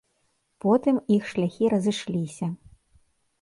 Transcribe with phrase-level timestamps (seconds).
[0.63, 2.51] Потым іх шляхі разышліся.